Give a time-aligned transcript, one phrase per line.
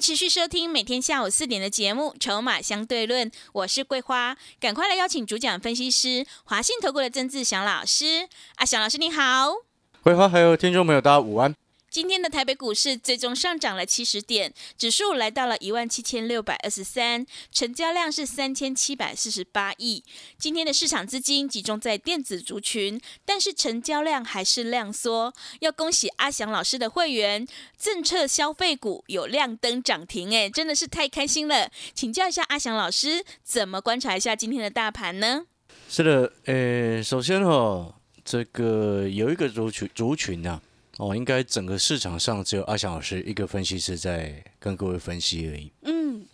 [0.00, 8.28] 持续收听每天下午四点的节目《筹码相对论》，我是桂花，赶快来邀请主讲分析师华信投顾的曾志祥老师。
[8.56, 9.54] 阿祥老师你好，
[10.02, 11.54] 桂花还有听众朋友大家午安。
[11.96, 20.04] 今天的台北股市最终上涨了七十点，指数来到了一万七千六百二十三，成交量是三千七百四十八亿。
[20.38, 25.32] 今天的市场资金集中在电子族群，但是成交量还是量缩。
[25.60, 31.70] 要恭喜阿翔老师的会员，政策消费股有亮灯涨停，哎，真的是太开心了。
[31.94, 35.46] 请教一下阿翔老师，怎么观察一下今天的大盘呢？
[35.88, 40.60] 是的，呃，首先哈，这个有一个族群族群啊。
[40.98, 45.70] 哦，应该整个市场上只有阿翔老师一个分析师在跟各位分析而已。
[45.82, 46.24] 嗯，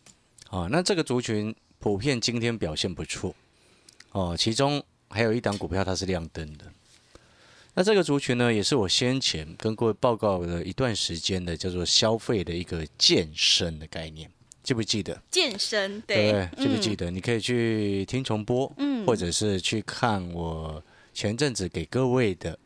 [0.46, 3.34] 好，那这个族群普遍今天表现不错。
[4.12, 6.66] 哦，其中还有一档股票它是亮灯的。
[7.74, 14.30] 那这个族群呢，也是我先前跟各位报告了一段时间的，叫做消费的一个健身的概念，
[14.62, 15.20] 记不记得？
[15.28, 17.10] 健身，对，记不记得？
[17.10, 20.80] 你可以去听重播，嗯，或者是去看我
[21.12, 22.56] 前阵子给各位的。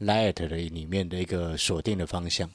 [0.00, 2.50] Light 的里面的一个锁定的方向，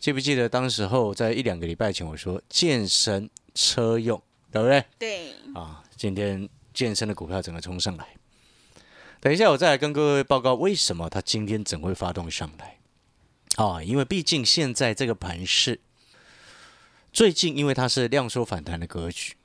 [0.00, 4.84] 记不记得当时候在一两个礼拜前我说健身车用，对不对？
[4.98, 5.32] 对。
[5.54, 8.06] 啊，今天健身的股票整个冲上来。
[9.20, 12.78] 等一下我再来跟各位报告为什么它今天整会发动上来。
[13.56, 15.80] 啊，因为毕竟现在这个盘势，
[17.12, 19.36] 最近因为它是量缩反弹的格局。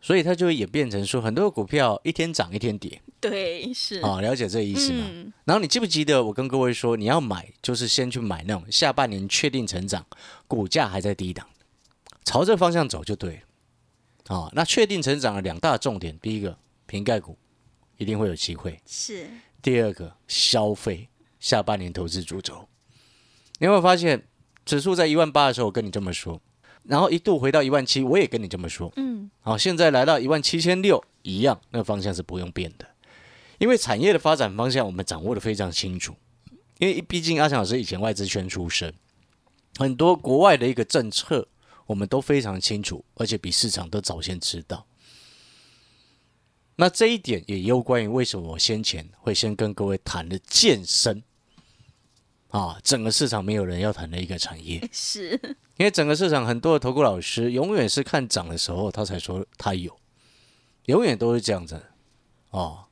[0.00, 3.00] 所以它就会演变成说，很多股票一天涨一天跌。
[3.22, 4.00] 对，是。
[4.00, 5.06] 啊，了解这个意思吗？
[5.44, 10.04] 然后你记不记得我跟各位说，你要买就是先去买那种下半年确定成长，
[10.48, 11.48] 股价还在低档，
[12.24, 13.36] 朝这方向走就对
[14.26, 14.36] 了。
[14.36, 17.38] 啊，那确定成长的两大重点，第一个瓶盖股
[17.96, 18.80] 一定会有机会。
[18.84, 19.28] 是。
[19.62, 21.08] 第二个消费
[21.38, 22.68] 下半年投资主轴，
[23.60, 24.26] 你有没有发现
[24.64, 26.42] 指数在一万八的时候，我跟你这么说。
[26.82, 28.92] 然后一度回到一万七，我也跟你这么说。
[28.96, 32.84] 嗯，好，现在来到一万七千六，一样，那个方向是不用变的，
[33.62, 36.16] 因为产业的发展方向我们掌握的非常清楚。
[36.78, 38.92] 因为毕竟阿强老师以前外资圈出身，
[39.76, 41.46] 很多国外的一个政策
[41.86, 44.84] 我们都非常清楚，而且比市场都早先知道。
[46.74, 51.22] 那这一点也有关于为什么我先前会先跟各位谈的健身。
[52.48, 55.40] 啊，整个市场没有人要谈的一个产业， 是
[55.76, 59.96] 因为整个市场很多的投顾老师永远是看涨的时候他才说他有，
[60.86, 61.80] 永远都是这样子
[62.50, 62.86] 哦，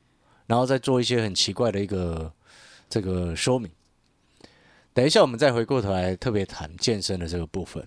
[0.51, 2.29] 然后再做一些很奇怪的一个
[2.89, 3.71] 这个说明。
[4.93, 7.81] 等一下我们再回过头来特别谈健身的这个部分，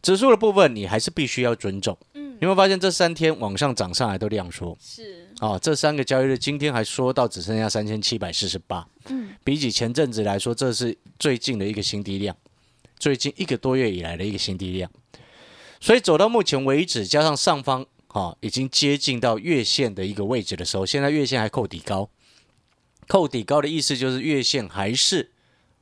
[0.00, 1.94] 指数的部分你还是必须要尊重。
[2.14, 4.74] 嗯，有没有发现这三天往上涨上来都量缩？
[4.80, 5.28] 是。
[5.40, 12.34] 啊，这三个交易日今天还说到只剩下三千七百四十八，嗯，比起前阵子来说，这是最近的一个新低量，
[12.98, 14.90] 最近一个多月以来的一个新低量，
[15.82, 17.84] 所以走到目前为止，加上上方
[18.16, 22.08] 啊已经接近到月线的一个位置的时候，现在月线还扣底高，
[23.06, 25.32] 扣底高的意思就是月线还是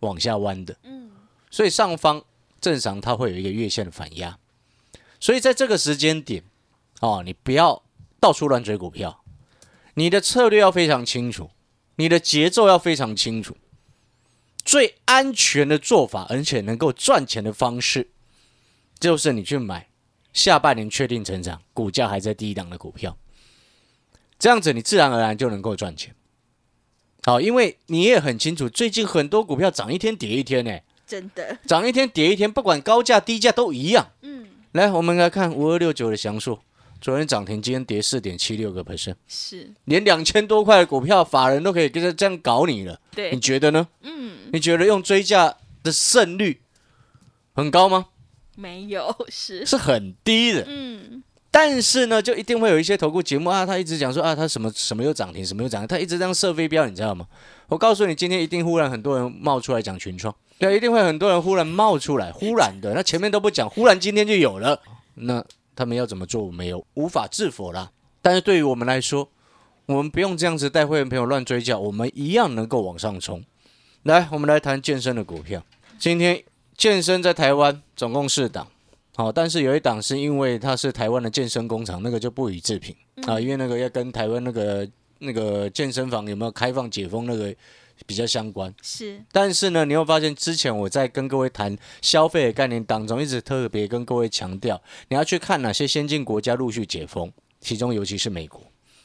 [0.01, 1.13] 往下弯的，嗯，
[1.49, 2.25] 所以上方
[2.61, 4.37] 正常它会有一个月线的反压，
[5.21, 6.43] 所以在这个时间点，
[7.01, 7.85] 哦，你不要
[8.19, 9.23] 到处乱追股票。
[9.95, 11.53] 你的策略要非常清楚，
[11.95, 13.57] 你的节奏要非常清楚。
[14.65, 18.11] 最安全的做法，而且能够赚钱的方式，
[18.99, 19.89] 就是你去买
[20.35, 23.17] 下半年确定成长、股价还在低档的股票。
[24.39, 26.15] 这样子，你自然而然就能够赚钱。
[27.25, 34.11] 好，因为你也很清楚，最近很多股票涨一天跌一天，呢，真的涨一天跌一天，不管高价低价都一样。
[34.21, 36.59] 嗯，来，我们来看五二六九的详述。
[37.01, 42.99] 昨天涨停，今天跌四点七六个 percent，是连两千多块的股票，法人都可以跟着这样搞你了。
[43.15, 43.89] 对，你觉得呢？
[44.01, 46.63] 嗯，你觉得用追价的胜率
[47.55, 48.07] 很高吗？
[48.57, 50.65] 没有， 是是很低的。
[50.67, 57.27] 嗯，但是呢，就一定会有一些投顾节目啊，他一直讲说啊，他什么什么又涨停，什么又涨停，他一直这样设飞镖，你知道吗？
[57.69, 64.81] 我告诉你，今天一定忽然很多人冒出来讲群创，对，一定会很多人忽然冒出来，忽然的，那前面都不讲，忽然今天就有了，
[65.15, 65.45] 那。
[65.77, 67.91] 他们要怎么做，我没有无法制否啦。
[68.23, 69.29] 但是对于我们来说，
[69.87, 73.43] 我们不用这样子带会员朋友乱追叫，我们一样能够往上冲。
[74.05, 75.65] 来，我们来谈健身的股票。
[75.99, 76.41] 今天
[76.77, 78.67] 健身在台湾总共四档，
[79.17, 82.95] 好，但是有一档是因为它是台湾的健身工厂，那个就不予置评
[83.27, 84.89] 啊，因为那个要跟台湾那个
[85.21, 87.55] 那个健身房有没有开放解封那个
[88.07, 88.75] 比较相关。
[88.83, 98.61] 是，但是呢，你会发现之前我在跟各位谈消费的概念当中，一直特别跟各位强调，你要去看哪些先进国家陆续解封，其中尤其是美国，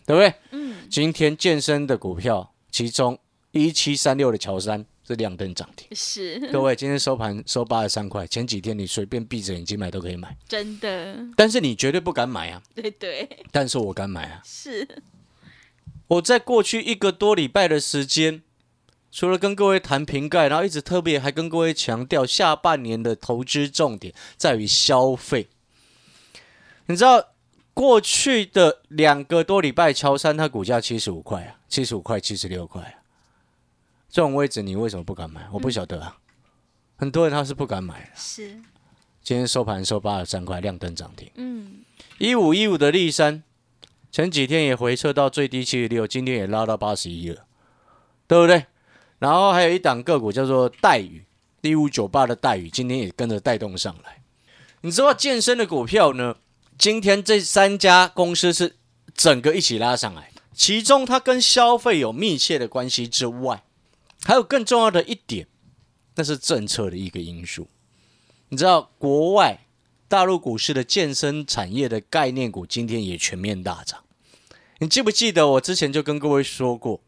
[0.06, 0.34] 对不对？
[0.52, 0.76] 嗯。
[0.90, 3.20] 今天健身的股票，其中
[3.52, 4.84] 一七三六的乔山。
[5.10, 11.18] 是亮灯涨停，是 各位今天收盘收八十三块，前几天你随便闭着眼睛买都可以买，真的。
[11.36, 13.28] 但是你绝对不敢买啊，对对。
[13.52, 14.88] 但是我敢买啊，是。
[16.08, 18.44] 我在过去一个多礼拜的时间，
[19.12, 25.50] 除了跟各位谈瓶盖，然后一直特别还跟各位强调，下半年的投资重点在于消费。
[26.86, 27.30] 你知道
[27.74, 32.99] 过去的两个多礼拜，乔山它股价七十五块啊，七十五块、七十六块。
[34.10, 35.48] 这种位置你为什么不敢买？
[35.52, 36.18] 我不晓得啊。
[36.98, 38.12] 很多人他是不敢买。
[38.16, 38.60] 是。
[39.22, 41.30] 今天收盘收八十三块，亮灯涨停。
[41.36, 41.84] 嗯。
[42.18, 43.44] 一五一五的立山，
[44.12, 47.46] 前几天也回撤到最低七十六，今天也拉到八十一了，
[48.28, 48.66] 对不对？
[49.20, 51.26] 然后还有一档个股叫做戴宇，
[51.62, 54.24] 一五九八的戴宇，今天也跟着带动上来。
[54.82, 56.38] 你知道健身的股票呢？
[56.78, 58.78] 今天这三家公司是
[59.14, 63.64] 整个一起拉上来，其中它跟消费有密切的关系之外。
[64.24, 65.48] 还有更重要的一点，
[66.16, 67.68] 那是政策的一个因素。
[68.50, 69.60] 你知道，国外
[70.08, 74.04] 大陆股市的健身产业的概念股今天也全面大涨。
[74.80, 77.02] 你记不记得我之前就跟各位说过，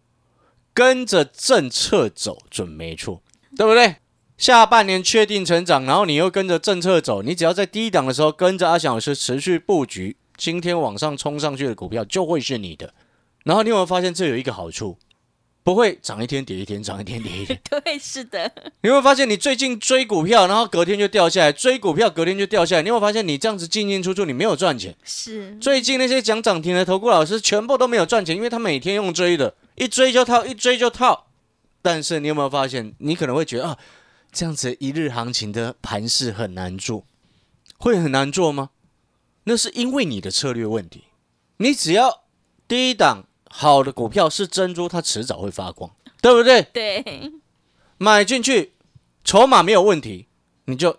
[0.73, 3.21] 跟着政策走准没错，
[3.55, 3.95] 对不对？
[4.37, 12.93] 下半年确定成长，然后你又跟着政策走，你只要在低档的时候跟着阿翔老师持续布局，今天往上冲上去的股票就会是你的。
[13.43, 14.97] 然后你有没有发现这有一个好处？
[15.63, 17.59] 不会涨一天跌一天，涨一天跌一天。
[17.69, 18.51] 对，是的。
[18.81, 22.81] 你会发现，你最近追股票，然后隔天就掉下来；追股票，隔天就掉下来。
[22.81, 24.95] 你会发现，你这样子进进出出，你没有赚钱。
[25.03, 25.55] 是。
[25.57, 31.27] 最近那些讲涨停的投顾老师，全部都没有赚钱，因为他每天用追的，一追就套，一追就套。
[31.83, 33.77] 但是你有没有发现，你可能会觉得啊，
[34.31, 37.05] 这样子一日行情的盘势很难做，
[37.77, 38.71] 会很难做吗？
[39.43, 41.03] 那是因为你的策略问题。
[41.57, 42.23] 你只要
[42.67, 43.27] 第一档。
[43.53, 46.61] 好的股票是珍珠，它迟早会发光，对不对？
[46.73, 47.31] 对，
[47.97, 48.73] 买进去，
[49.23, 50.27] 筹码没有问题，
[50.65, 50.97] 你就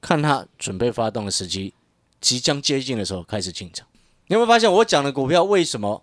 [0.00, 1.74] 看它准备发动的时机，
[2.20, 3.86] 即将接近的时候开始进场。
[4.26, 6.02] 你有没有发现我讲的股票为什么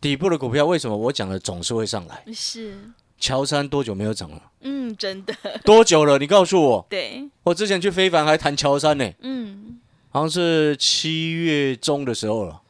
[0.00, 2.24] 底部的股票为什么我讲的总是会上来？
[2.32, 2.92] 是。
[3.18, 4.42] 乔山多久没有涨了？
[4.60, 5.34] 嗯，真的。
[5.64, 6.18] 多久了？
[6.18, 6.86] 你告诉我。
[6.90, 7.28] 对。
[7.42, 9.10] 我之前去非凡还谈乔山呢。
[9.20, 9.80] 嗯。
[10.10, 12.60] 好像是七月中的时候了。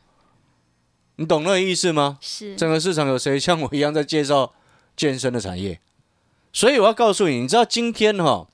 [1.16, 2.18] 你懂那个意思吗？
[2.20, 4.52] 是整个市场有谁像我一样在介绍
[4.96, 5.80] 健身的产业？
[6.52, 8.48] 所以我要告诉你，你知道今天哈，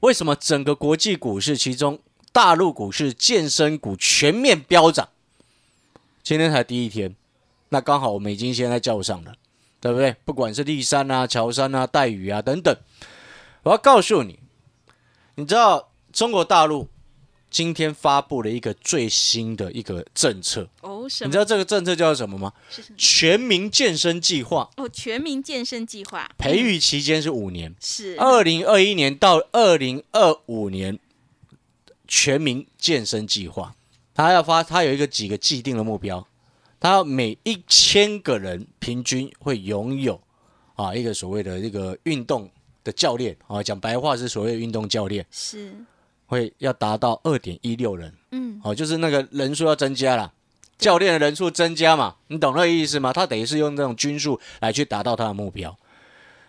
[0.00, 1.98] 为什么整个国际股市其中
[2.32, 5.08] 大陆股市健身股全面飙涨？
[6.22, 7.14] 今天才第一天，
[7.68, 9.34] 那刚好我们已经现在叫上了，
[9.80, 10.16] 对不对？
[10.24, 12.74] 不管是立山啊、乔山啊、戴宇啊等等，
[13.64, 14.38] 我要告诉你，
[15.34, 16.88] 你知道中国大陆。
[17.50, 20.68] 今天发布了一个最新的一个政策。
[20.82, 22.52] 哦，你知道这个政策叫什么吗？
[22.96, 24.68] 全民健身计划。
[24.76, 26.28] 哦，全民健身计划。
[26.36, 28.16] 培育期间是五年，是。
[28.18, 30.98] 二零二一年到二零二五年
[32.06, 33.74] 全民健身计划，
[34.14, 36.26] 他要发，他有一个几个既定的目标，
[36.78, 40.20] 他要每一千个人平均会拥有
[40.74, 42.50] 啊一个所谓的这个运动
[42.84, 43.36] 的教练。
[43.46, 45.24] 啊，讲白话是所谓的运动教练。
[45.30, 45.72] 是。
[46.26, 50.32] 会要达到二点一六人，嗯，哦，就是那个人数要增加了，
[50.78, 53.12] 教练的人数增加嘛，你懂那个意思吗？
[53.12, 55.76] 他等于是用这种均数来去达到他的目标。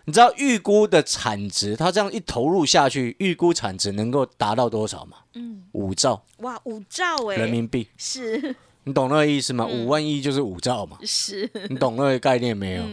[0.04, 5.18] 你知道预估的产值，他这样一投入下去，预估产值能够达到多少吗？
[5.34, 6.24] 嗯，五兆。
[6.38, 9.66] 哇，五兆哎，人民币是，你懂那个意思吗？
[9.66, 12.84] 五万亿就是五兆嘛，是你懂那个概念没有？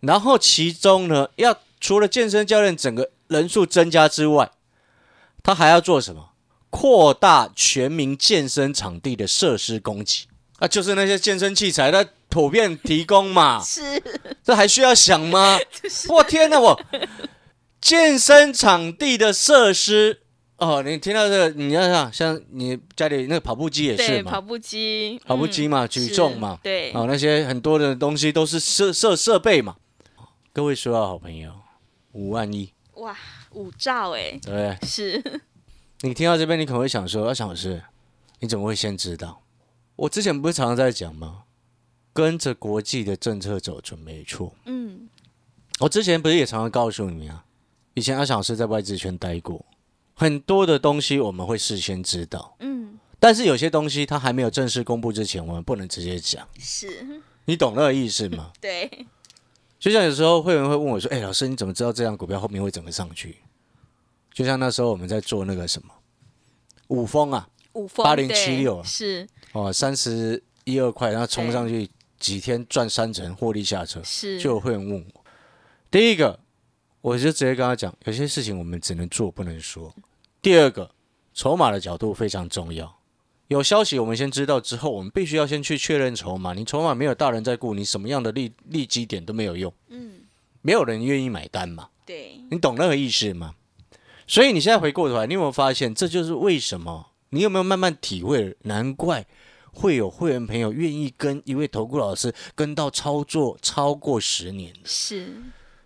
[0.00, 4.50] 然后其中呢，要除了健身教练整个人数增加之外。
[5.42, 6.30] 他还要做什么？
[6.70, 10.28] 扩大全民健身场地的设施供给
[10.60, 13.60] 啊，就是那些健身器材的普遍提供嘛。
[13.66, 14.00] 是，
[14.44, 15.58] 这还需要想吗？
[16.10, 16.60] 我天哪！
[16.60, 16.80] 我
[17.80, 20.20] 健身场地的设施
[20.58, 24.30] 哦，你听到这个，你要想，像你家里那个跑步机也是嘛？
[24.30, 29.74] 跑步机，跑步机嘛，举重嘛，对，哦，那些很多的东西都是设设设备嘛。
[30.52, 31.50] 各位说啊，好朋友，
[32.12, 33.16] 五万亿哇！
[33.52, 35.42] 五兆哎，对，是。
[36.02, 37.82] 你听到这边，你可能会想说：“啊，小老师，
[38.38, 39.42] 你怎么会先知道？
[39.96, 41.42] 我之前不是常常在讲吗？
[42.12, 44.54] 跟着国际的政策走准没错。
[44.64, 45.08] 嗯，
[45.78, 47.44] 我之前不是也常常告诉你啊？
[47.94, 49.64] 以前阿小老师在外资圈待过，
[50.14, 56.48] 很多的东西我们会事先知道，嗯，但是有些东西它还没有正式公布之前，我们不能直接讲。
[56.58, 58.52] 是，你懂那个意思吗？
[58.60, 59.06] 对，
[59.80, 63.38] 就像有时候会员会问我说：“哎、老师，你怎么知道这样股票后面会整个上去？”
[64.32, 65.88] 就像那时候我们在做那个什么
[66.88, 75.24] 五峰啊，五峰8076啊是哦，三十一二块，然后冲上去几天赚三成，获利下车，是，就有会员问我，
[75.90, 76.38] 第一个，
[77.00, 79.92] 我就直接跟他讲，有些事情我们只能做不能说。
[80.42, 80.90] 第二个，
[81.32, 82.99] 筹码的角度非常重要。
[83.50, 86.54] 有消息我们先知道之后，我们必须要先去确认筹码。
[86.54, 90.20] 你筹码没有大人在顾，你什么样的利利基点都没有用，嗯，
[90.62, 91.88] 没有人愿意买单嘛。
[92.06, 93.56] 对，你懂那个意思吗？
[94.28, 97.08] 所以你现在回过头来，你有没有发现，这就是为什么？
[97.30, 98.56] 你有没有慢慢体会？
[98.62, 99.26] 难怪
[99.72, 105.42] 会有会员朋友愿意跟一位投顾老师跟到操作超过十年的，是，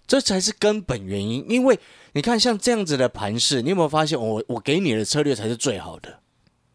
[0.06, 1.46] 这才是根本原因。
[1.48, 1.80] 因为
[2.12, 6.20] 你看，像这样子的盘势，你有没有发现，我我给你的策略才是最好的？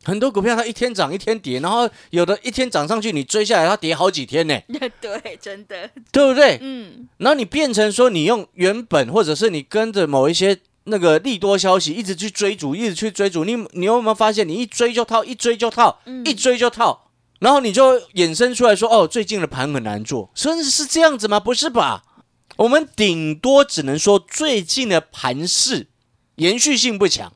[0.09, 4.59] 很多股票它一天涨一天跌，然后有的一天涨上去，你追下来它跌好几天呢，
[4.99, 6.57] 对，真的，对不对？
[6.61, 21.39] 嗯，然后你变成说，你用原本或者是你跟着某一些那个利多消息一直去追逐，一直去追逐，你你有没有发现，你一追就套，一追就套，嗯一追就套，然后你就衍生出来说，哦，最近的盘很难做，真的是这样子吗？
[21.39, 22.03] 不是吧？
[22.57, 25.87] 我们顶多只能说最近的盘势
[26.35, 27.31] 延续性不强，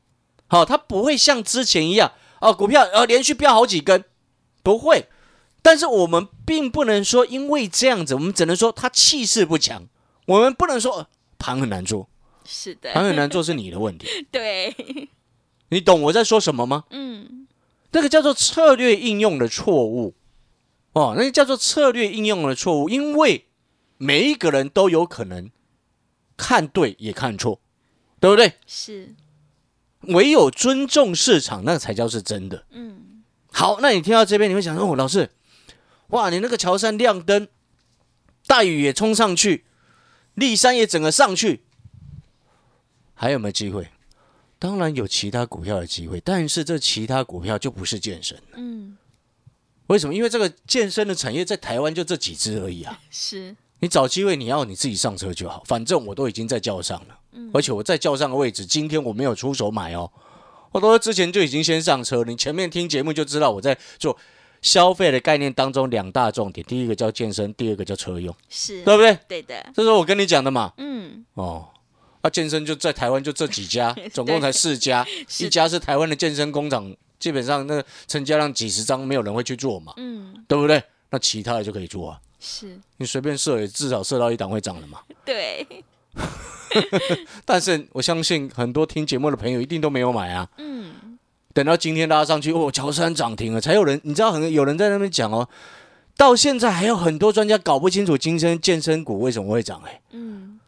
[0.48, 2.12] 好、它不会像之前一样，
[2.44, 4.04] 哦，股票呃连续飙好几根，
[4.62, 5.08] 不会。
[5.62, 9.88] 但是我们并不能说因为这样子，我们只能说它气势不强。
[10.26, 11.08] 我们不能说呃
[11.38, 12.10] 盘很难做，
[12.46, 14.08] 是的，盘很难做是你的问题。
[14.32, 14.76] 对，
[15.70, 16.84] 你懂我在说什么吗？
[16.90, 17.48] 嗯，
[17.92, 20.14] 那个叫做策略应用的错误
[20.94, 23.48] 哦，那个叫做策略应用的错误，因为
[23.98, 25.50] 每一个人都有可能
[26.36, 27.62] 看对也看错，
[28.20, 28.54] 对不对？
[28.68, 29.16] 是，
[30.08, 32.66] 唯有尊重市场，那才叫是真的。
[32.72, 35.30] 嗯，好，那你听到这边，你会想说，哦，老师，
[36.08, 37.48] 哇，你那个乔山亮灯，
[38.46, 39.66] 大宇也冲上去，
[40.36, 41.64] 立山也整个上去，
[43.14, 43.90] 还有没有机会？
[44.60, 48.38] 当然有其他股票的机会，但是这其他股票就不是健身。
[48.54, 48.98] 嗯，
[49.88, 50.14] 为什么？
[50.16, 52.98] 因为这个健身的产业在台湾就这几只而已啊。
[53.12, 57.20] 是，你找机会，你要你自己上车就好，反正我都已经在叫上了，
[57.54, 60.10] 而且我在叫上的位置，今天我没有出手买哦，
[60.72, 62.24] 我都之前就已经先上车。
[62.24, 64.18] 你前面听节目就知道我在做
[64.62, 69.18] 消费的概念当中两大重点，第一个叫健身，第二个叫车用，是，对不对？
[69.28, 70.72] 对的，这是我跟你讲的嘛。
[70.78, 71.68] 嗯，哦，
[72.22, 75.06] 那、健身就在台湾就这几家， 总共才四家，
[75.42, 80.82] 一家是台湾的健身工厂，基本上那成交量几十张，没有人会去做嘛，嗯，对不对？
[81.10, 82.18] 那其他的就可以做啊。
[82.46, 85.00] 是，你随便设也至少设到一档会涨的嘛。
[85.24, 85.66] 对，
[87.46, 90.46] 但是我相信很多听节目的朋友一定都没有买啊。
[90.58, 91.18] 嗯，
[91.54, 95.48] 等到今天拉上去，哦，乔山涨停了，才有人，你知道很有人在那边讲哦，
[96.18, 100.02] 到现在还有很多专家搞不清楚今天健身股为什么会涨哎。
[100.12, 100.60] 嗯，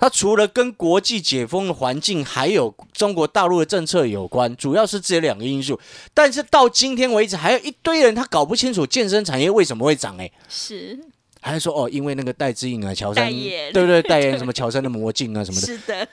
[0.00, 5.78] 它除了跟国际解封的环境，还有中国大陆的政策有关，主要是这两个因素。
[6.14, 10.32] 但是到今天为止，还有一堆人他搞不清楚健身产业为什么会涨哎。
[10.48, 10.98] 是，
[11.42, 14.00] 还是说哦，因为那个戴志颖啊，乔山代言对不对？
[14.02, 15.66] 代言什么乔杉的魔镜啊什么的。
[15.68, 16.08] 是的，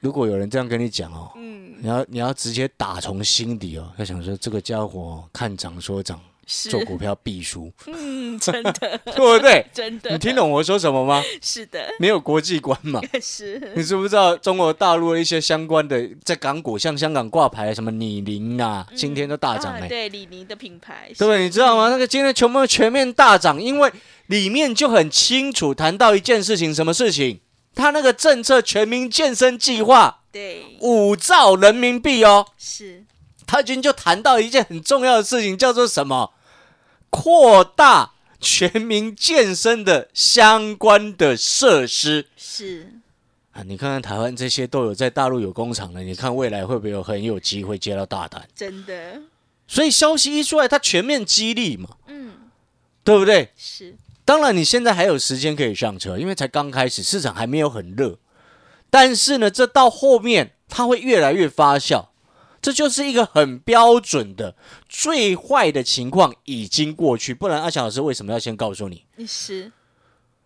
[0.00, 6.24] 如果有人这样跟你讲哦，嗯，你要你要直接打从心底哦，要想说这个家伙看涨说涨，是
[6.68, 8.72] 做，股票必输，嗯，真的，
[9.04, 9.64] 对不对？
[9.72, 11.22] 真的，你听懂我说什么吗？
[11.40, 13.00] 是的，没有国际观嘛？
[13.22, 21.44] 是，你知不知道中国大陆的一些相关的在港股，像香港挂牌什么李宁啊，今天都大涨哎、啊对，李宁的品牌，对不对？
[21.44, 21.88] 你知道吗？
[21.88, 23.92] 那个今天全部全面大涨，因为
[24.26, 27.40] 里面就很清楚谈到一件事情，什么事情？
[27.74, 33.04] 他那个政策全民健身计划对，五兆人民币哦，是，
[33.46, 36.32] 他今天就谈到一件很重要的事情，叫做什么？
[37.10, 42.94] 扩大全民健身的相关的设施是，
[43.52, 43.62] 啊！
[43.62, 48.48] 你看看台湾这些都有在大陆有工厂的，你看未来会不会有很有机会接到大单？
[48.54, 49.20] 真的，
[49.66, 52.32] 所以消息一出来，它全面激励嘛，嗯，
[53.04, 53.50] 对不对？
[53.56, 58.16] 是，当然，你现在还有时间可以上车，因为才刚开始，市场还没有很热。
[58.88, 62.06] 但是呢，这到后面它会越来越发酵，
[62.62, 64.54] 这就是一个很标准的
[64.88, 67.32] 最坏的情况已经过去。
[67.32, 69.06] 不然，阿翔老师为什么要先告诉你？
[69.26, 69.72] 是，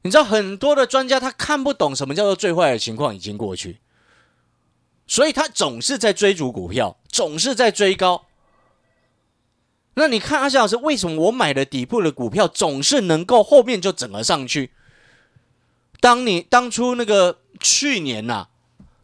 [0.03, 3.81] 你知道很多的专家他看不懂什么叫做最坏的情况已经过去，
[5.07, 8.27] 所以他总是在追逐股票，总是在追高。
[9.95, 14.73] 那你看阿翔老师为什么我买的底部的股票总是能够后面就整个上去？
[16.01, 18.49] 当你当初那个去年呐、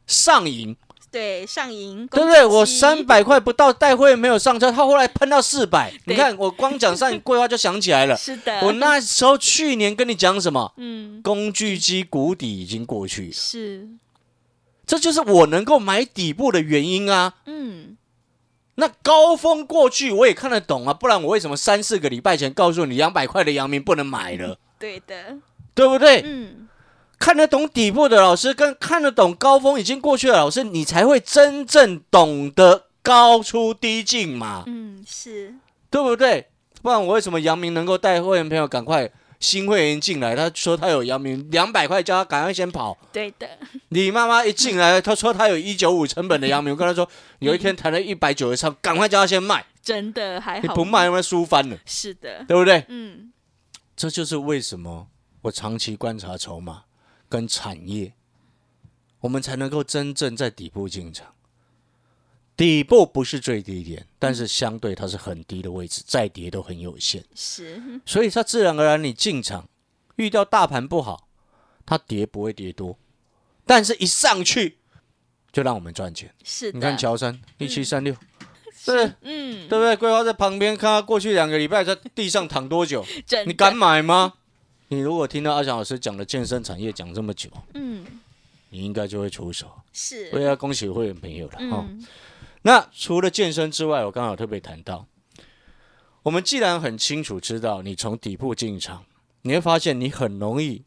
[0.06, 0.76] 上影
[1.10, 2.44] 对，上银，对不对？
[2.44, 8.16] 我三百块不到带会没有上车，他后来喷到四百，你看我光讲上影规划就想起来了。
[8.16, 10.72] 是的，我那时候去年跟你讲什么？
[10.76, 13.88] 嗯工具机谷底已经过去了，是
[14.86, 17.34] 这就是我能够买底部的原因啊。
[17.46, 17.96] 嗯
[18.76, 25.36] 那高峰过去我也看得懂啊，不然我为什么三四个礼拜前告诉你两百块的阳明不能买了，对的，
[25.74, 26.22] 对不对？
[26.24, 26.68] 嗯
[27.20, 35.54] 看得懂底部的老师跟看得懂高峰已经过去的老师，你才会真正懂得高出低进嘛，嗯是
[35.90, 36.46] 对不对？
[36.82, 40.34] 不然我为什么杨明能够带会员朋友赶快新会员进来？
[40.34, 42.96] 他说他有杨明两百块，叫他赶快先跑。
[43.12, 43.46] 对的，
[43.90, 47.06] 你妈妈一进来，他说他有一九五成本的杨明，我跟他说
[47.40, 51.76] 有一天谈了一百九十三，赶快叫他先卖，真的还好，你不卖，有没有输翻了？
[51.84, 52.82] 是的，对不对？
[52.88, 53.30] 嗯
[53.94, 55.08] 这就是为什么
[55.42, 56.84] 我长期观察筹码
[57.30, 58.12] 跟产业，
[59.20, 61.34] 我们才能够真正在底部进场。
[62.56, 69.66] 底部不是最低点，但是相对它是很低的位置，再跌都很有限，是 所以它自然而然你进场，
[70.16, 71.26] 遇到大盘不好，
[71.86, 72.98] 它跌不会跌多，
[73.64, 74.76] 但是一上去
[75.50, 76.34] 就让我们赚钱。
[76.44, 78.14] 是，你看乔山一七三六，
[78.74, 79.96] 是嗯对不对？
[79.96, 83.02] 桂花在旁边看他过去两个礼拜在地上躺多久，
[83.46, 84.34] 你敢买吗？
[84.92, 88.04] 你如果听到阿翔老师讲的健身产业讲这么久，嗯
[88.70, 89.70] 你应该就会出手。
[89.92, 92.04] 是我也要恭喜会员朋友了哈、嗯
[92.62, 95.06] 那除了健身之外，我刚好特别谈到，
[96.24, 99.04] 我们既然很清楚知道你从底部进场，
[99.42, 100.84] 你会发现你很容易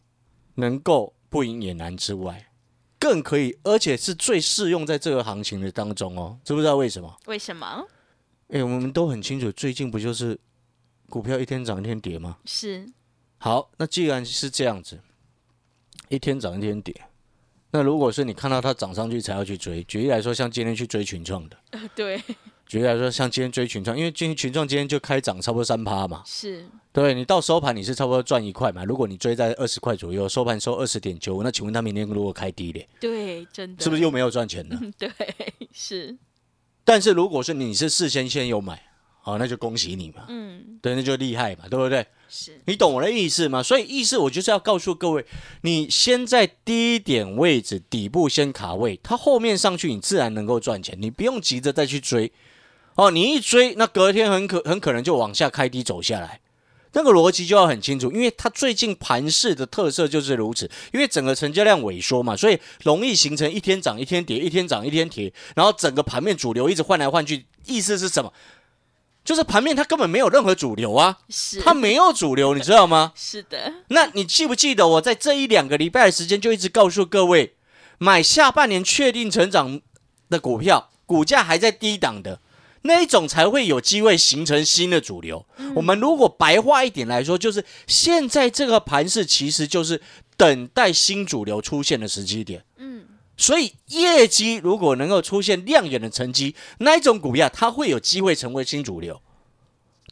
[0.56, 2.52] 能够不赢也难之外，
[3.00, 6.38] 更可以，而且是最适用在这个行情的当中哦。
[6.44, 7.18] 知不知道为什么？
[7.26, 7.88] 为什么
[8.50, 10.40] 哎，我们都很清楚，最近不就是
[11.10, 12.38] 股票一天涨一天跌吗？
[12.46, 12.86] 是
[13.44, 15.02] 好，那既然是这样子，
[16.08, 16.96] 一天涨一天跌，
[17.72, 21.58] 那如果是你看到它涨上去才要去追，举例来说，像今天去追群创的，
[21.94, 22.24] 对。
[22.66, 26.66] 举例来说，像今天追群创，因为今天群创今天就开涨差不多三趴嘛，是。
[26.94, 33.84] 对你到收盘你是差不多赚一块嘛，如果你追在二十块左右，收盘收二十点九，那请问他明天如果开低点，对真的。
[33.84, 34.80] 是不是又没有赚钱呢？
[34.98, 35.12] 对
[35.74, 36.18] 是。
[36.86, 38.82] 但是如果是你是事先先有买，
[39.26, 42.06] 好，那就恭喜你嘛，嗯对，那就厉害嘛，对不对？
[42.28, 43.64] 是你懂我的意思吗？
[43.64, 45.26] 所以意思我就是要告诉各位，
[45.62, 52.34] 你先在低点位置底部先卡位，它后面上去你自然能够赚钱，你不用急着再去追。
[52.96, 56.42] 哦，你一追，那隔天很可很可能就往下开低走下来，
[56.92, 68.34] 那个逻辑就要很清楚，因为它最近盘势的特色就是如此，因为整个成交量萎缩嘛，所以容易形成一天涨一天跌，一天涨一天跌，然后整个盘面主流一直换来换去，意思是什么？
[69.24, 73.14] 就是盘面它根本没有任何主流啊，是它没有主流，你知道吗？
[73.18, 77.56] 是的那你记不记得我在这一两个礼拜的时间就一直告诉各位，
[77.98, 79.80] 买下半年确定成长
[80.30, 82.42] 的股票，股价还在低档的
[82.82, 85.46] 那一种才会有机会形成新的主流。
[85.76, 90.02] 我们如果白话一点来说，就是现在这个盘势其实就是
[90.36, 92.66] 等待新主流出现的时机点。
[93.44, 99.22] 嗯所以业绩如果能够出现亮眼的成绩，那一种股票它会有机会成为新主流，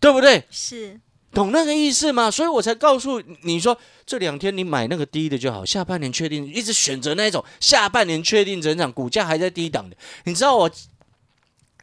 [0.01, 0.43] 对不对？
[0.51, 0.99] 是
[1.31, 2.29] 懂那个意思吗？
[2.29, 9.95] 所以我才告诉你说，这两天你买那个低的就好，下半年确定一直选择那一种下半年确定增长，股价还在低档的。
[10.25, 10.69] 你知道我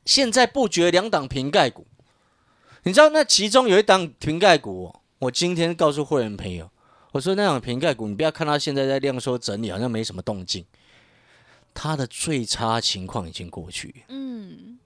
[0.04, 1.86] 现在布局两档瓶盖股，
[2.82, 6.70] 你知道那其中有一档瓶盖股、哦，我今天告诉会员朋友，
[7.12, 10.62] 我说那档瓶盖股，你不要看它现在在量缩整理，好像没什么动静，
[11.80, 14.02] 它的最差情况已经过去。
[14.08, 14.80] 嗯。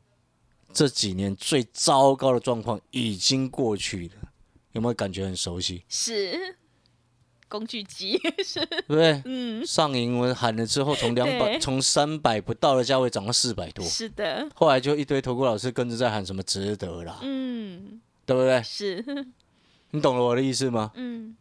[0.74, 4.28] 这几年最糟糕的状况已经过去了，
[4.72, 5.84] 有没有感觉很熟悉？
[5.88, 6.58] 是。
[7.48, 8.64] 工具机是。
[8.66, 9.22] 对不对？
[9.24, 9.64] 嗯。
[9.64, 14.46] 上银我喊了之后，从两百从三百不到的价位涨到四百多，是的。
[14.54, 18.02] 后来就一堆投顾老师跟着在喊什么值得啦，嗯。
[18.26, 18.62] 对不对？
[18.62, 19.02] 是。
[19.92, 20.92] 你懂了我的意思吗？
[20.94, 21.34] 嗯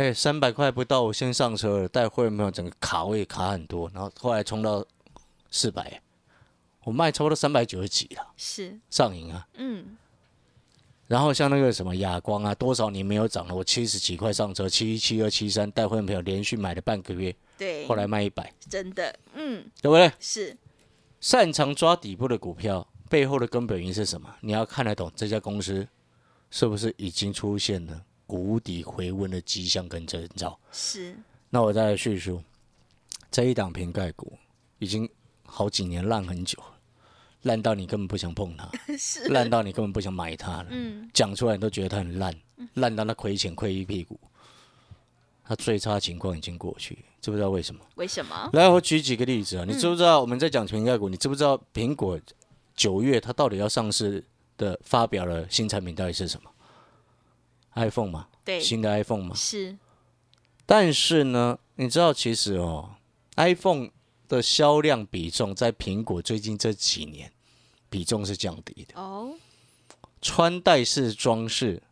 [0.00, 4.82] 哎，三百块不到，我先上车了，带会员朋友整个卡位卡很多，然后后来冲到
[5.50, 6.00] 四百，
[6.84, 9.46] 我卖差不多三百九十几了，是上瘾啊。
[9.58, 9.98] 嗯
[11.06, 20.10] 然后像那个什么亚光啊，多少年没有涨了，我七十几块上车，七一七二七三，带会员朋友连续买了半个月，对后来卖一百，真的嗯对不对？
[20.18, 20.56] 是
[21.20, 24.34] 擅长抓底部的股票背后的根本原因是什么？
[24.40, 25.86] 你要看得懂这家公司
[26.50, 30.56] 是不是已经出现了谷底回温的迹象跟征兆。
[30.70, 31.16] 是
[31.48, 32.40] 那我再来叙述，
[33.28, 34.38] 这一档瓶盖股
[34.78, 35.08] 已经
[35.42, 36.78] 好几年烂很久了，
[37.42, 40.66] 烂到你根本不想碰它， 是烂到你根本不想买它了。
[40.70, 42.32] 嗯讲出来你都觉得它很烂，
[42.74, 44.20] 烂到那亏钱亏一屁股
[45.42, 47.80] 它最差情况已经过去，知不知道为什么？
[47.96, 48.48] 为什么？
[48.52, 51.08] 来，我举几个例子啊，你知不知道我们在讲瓶盖股？
[51.08, 52.20] 你知不知道苹果
[52.76, 54.24] 九月它到底要上市
[54.56, 56.48] 的发表了新产品到底是什么
[57.74, 59.34] ？iPhone 嘛，对，新的 iPhone 嘛。
[59.34, 59.76] 是，
[60.66, 62.96] 但是呢，你知道其实哦
[63.36, 63.90] ，iPhone
[64.28, 67.32] 的销量比重在苹果最近这几年
[67.88, 69.34] 比重是降低的，哦，
[70.20, 71.82] 穿戴式装饰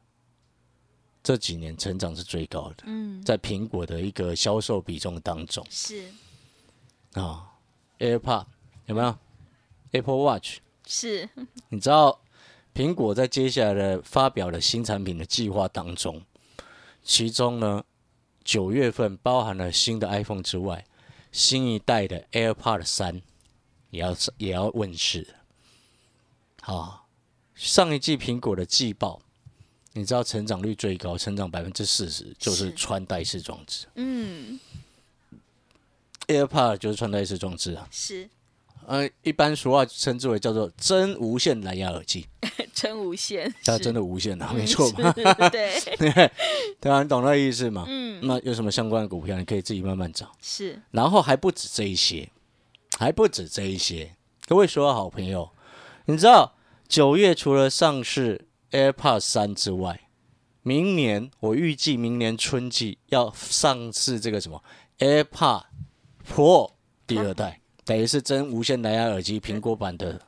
[1.23, 5.67] 这几年成长是最高的，嗯，在苹果的一个销售比重当中。
[5.69, 6.09] 是。
[7.15, 7.53] 啊
[7.99, 8.45] ，AirPod
[8.87, 9.17] 有没有
[9.93, 11.29] ？Apple Watch，是，
[11.71, 12.21] 你知道
[12.79, 16.23] 苹果在接下来的发表的新产品的计划当中，
[17.03, 17.85] 其中呢，
[18.45, 20.87] 九月份包含了新的 iPhone 之外，
[21.33, 23.21] 新一代的 AirPod 三
[23.91, 25.27] 也要也要问世
[26.63, 26.77] 好。
[26.77, 27.03] 啊，
[27.57, 29.21] 上一季苹果的季报，
[29.95, 34.61] 你知道成长率最高，成长百分之四十，就是是穿戴式装置嗯
[36.29, 37.89] ，，AirPod 就是穿戴式装置啊。
[37.91, 38.31] 是
[38.89, 42.27] 呃，一般俗话称之为叫做真无线蓝牙耳机，
[42.73, 45.13] 真无线，它真的无线啊，没嗯错吧？
[45.15, 46.31] 是对，
[46.81, 47.85] 对啊，你懂那意思吗？
[47.87, 50.33] 嗯，那有什么相关的股票，你可以自己慢慢找。
[50.41, 52.31] 是然后还不止这一些，
[52.99, 54.15] 还不止这一些。
[54.47, 55.51] 各位所有好朋友，
[56.07, 56.55] 你知道
[56.89, 60.09] 九月除了上市 AirPods 三之外，
[60.63, 64.65] 明年我预计明年春季要上市这个什么
[64.99, 65.65] AirPod
[66.27, 66.73] Pro
[67.07, 70.21] 第二代，等于是真无线蓝牙耳机苹果版的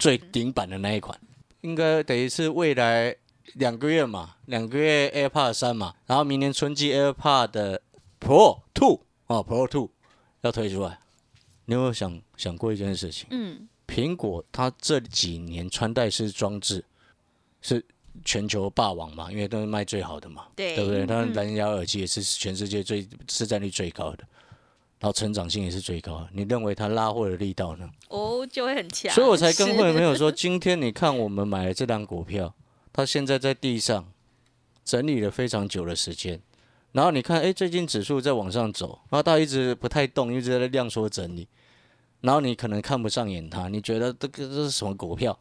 [0.00, 1.16] 最顶版的那一款，
[1.60, 3.14] 应该等于是未来
[3.52, 7.80] 两个月嘛，两个月 AirPod 三嘛，然后明年春季 AirPod 的
[8.18, 9.90] Pro Two 哦 Pro Two
[10.40, 10.98] 要推出来。
[11.66, 13.28] 你有没有想想过一件事情？
[13.30, 16.84] 嗯，苹果它这几年穿戴式装置
[17.62, 17.80] 是
[18.24, 21.06] 全球霸王嘛，因为都是卖最好的嘛，对对不对？
[21.06, 24.24] 它嗯蓝牙耳机也是全世界最市占率最高的，
[25.04, 26.28] 然后成长性也是最高的。
[26.32, 27.86] 你认为它拉货的力道呢？
[28.08, 32.54] 哦，就会很强，所以我才跟会员朋友 说，今天你看我们买的这张股票，
[32.90, 34.10] 它现在在地上
[34.82, 36.40] 整理了非常久的时间，
[36.92, 41.46] 然后你看，哎，最近指数在往上走，然后它一直不太动，一直在量缩整理，
[42.22, 45.38] 然后你可能看不上眼它，你觉得这个这是什么股票？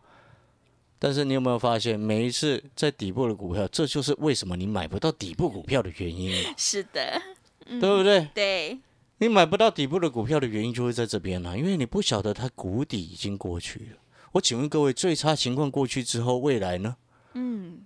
[1.00, 7.22] 但是你有没有发现，每一次在底部的股票，这就是为什么你买不到底部股票的原因嘛，是的，
[7.66, 8.28] 对不对？
[8.36, 8.78] 对，
[9.24, 13.98] 你买不到底部的股票的原因就会在这边啦、因为你不晓得它谷底已经过去了。
[14.34, 16.98] 我请问各位，最差情况过去之后，未来呢？
[17.34, 17.86] 嗯，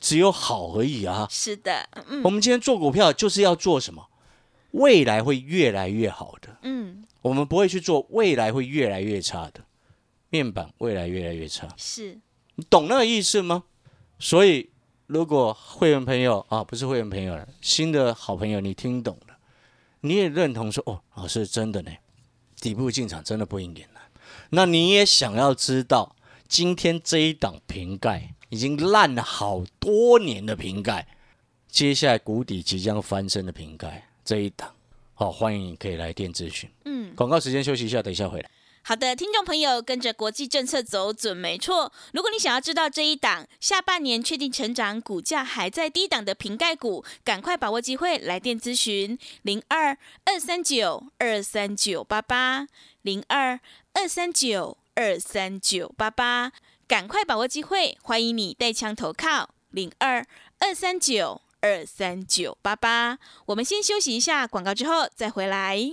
[0.00, 1.28] 只有好而已啊！
[1.30, 4.08] 是的，嗯我们今天做股票就是要做什么？
[4.70, 9.60] 未来会越来越好的，嗯，我们不会去做未来会越来越差的
[10.30, 12.18] 面板，未来越来越差，是
[12.54, 13.64] 你懂那个意思吗？
[14.18, 14.70] 所以，
[15.06, 19.27] 如果会员朋友啊，不是会员朋友了，新的好朋友，你听懂了，
[20.00, 21.90] 你也认同说，哦，老师真的呢，
[22.60, 24.02] 底部进场真的不应该难。
[24.50, 26.14] 那你也想要知道，
[26.46, 31.06] 今天这一档瓶盖已经烂了好多年的瓶盖，
[31.68, 34.72] 接下来谷底即将翻身的瓶盖这一档，
[35.14, 36.70] 好、欢迎你可以来电咨询。
[36.84, 37.14] 嗯。
[37.14, 38.50] 广告时间休息一下，等一下回来。
[38.88, 41.92] 好的，听众朋友，跟着国际政策走准没错。
[42.14, 52.66] 如果你想要知道这一档下半年确定成长、股价还在低档的瓶盖股，赶快把握机会来电咨询零二二三九二三九八八
[53.02, 53.60] 零二
[53.92, 56.52] 二三九二三九八八，
[56.86, 60.24] 赶快把握机会，欢迎你带枪投靠零二
[60.60, 63.18] 二三九二三九八八。
[63.44, 65.92] 我们先休息一下广告，之后再回来。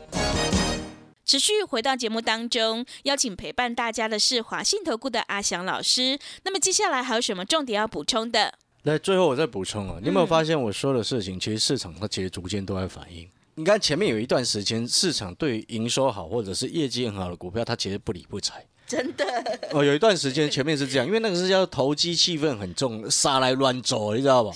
[1.31, 6.19] 持续回到节目当中，邀请陪伴大家的是华信投顾的阿翔老师。
[6.43, 8.53] 那么接下来还有什么重点要补充的？
[8.83, 13.29] 来，最后我再补充啊，你有没有嗯发现我说的事情，其实市场它其实逐渐都在反映。
[13.55, 18.65] 你看前面有一段时间，市场对于营收好或者是业绩很好的股票，它其实不理不睬。
[18.85, 19.25] 真的
[19.71, 24.51] 哦，有一段时间前面是这样，因为那个是叫投机气氛很重，杀来乱走，你知道吧？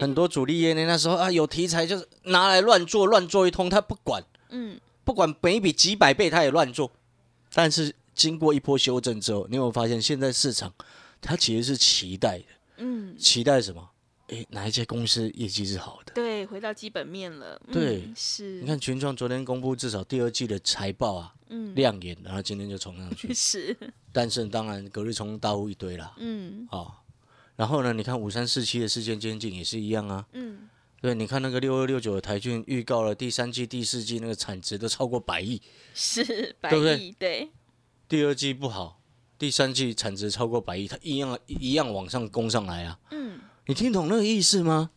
[0.00, 4.76] 很多主力业内那时候啊，有题材就是拿来乱做，乱做一通，他不管，嗯，
[5.10, 6.88] 不管每笔几百倍，他也乱做。
[7.52, 10.72] 但是经过一波修正之后，你有没有发现现在市场
[11.20, 12.44] 它其实是期待的？
[12.76, 13.90] 嗯，期待什么
[14.28, 16.12] 哎，哪一家公司业绩是好的？
[16.14, 17.60] 对，回到基本面了。
[17.72, 18.60] 对嗯是。
[18.60, 23.28] 你看群创昨天公布至少第二季的财报啊，嗯，亮眼，然后今天就冲上去。
[23.34, 23.76] 是，
[24.12, 26.86] 但是当然隔日冲大户一堆啦，嗯啊，
[27.56, 30.24] 然后呢，你看五三四七的事件监禁也是一样啊。
[30.34, 30.68] 嗯，
[31.00, 35.60] 对，你看那个六二六九的台骏预告了第三季、第四季那个产值都超过百亿，
[35.94, 37.48] 是百对不对亿，对，
[38.08, 39.00] 第二季不好，
[39.38, 42.98] 第三季产值超过百亿，它一样一样往上攻上来啊。
[43.12, 44.90] 嗯，你听懂那个意思吗？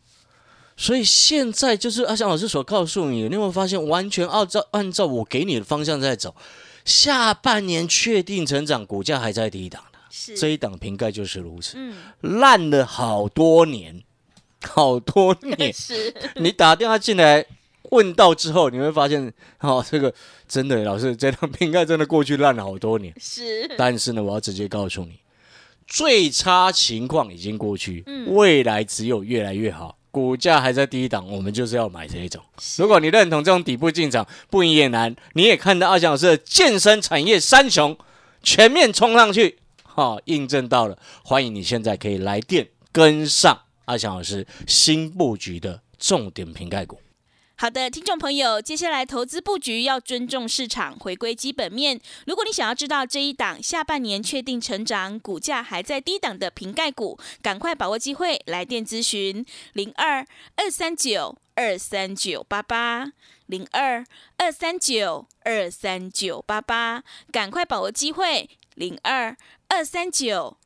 [0.75, 6.35] 所以现在就是阿翔老师所告诉你的，你有没有发现完全按照按照我给你的方向在走？
[6.83, 11.95] 下半年确定成长，股价还在低档的，是，这一档瓶盖就是如此，嗯，
[12.41, 14.03] 烂了好多年，
[14.67, 15.71] 好多年。
[15.73, 17.45] 是， 你打电话进来
[17.91, 20.13] 问到之后，你会发现，哦，这个
[20.47, 23.13] 真的，老师这档瓶盖真的过去烂了好多年。
[23.19, 25.19] 是，但是呢，我要直接告诉你，
[25.85, 29.97] 最差情况已经过去，嗯未来只有越来越好。
[30.09, 32.39] 股价还在低档，我们就是要买这一种。
[32.77, 35.15] 如果你认同这种底部进场，不赢也难。
[35.33, 37.97] 你也看到阿翔老师的健身产业三雄
[38.43, 40.99] 全面冲上去，哈、印证到了。
[41.23, 46.99] 欢迎你现在可以来电跟上阿翔老师新布局的重点瓶盖股。
[47.55, 52.01] 好的，听众朋友，接下来投资布局要尊重市场，回归基本面。
[52.25, 63.13] 如果你想要知道这一档下半年确定成长、股价还在低档的瓶盖股，赶快把握机会，来电咨询零二二三九二三九八八
[63.45, 64.03] 零二
[64.37, 69.37] 二三九二三九八八，赶快把握机会零二
[69.69, 70.57] 二三九。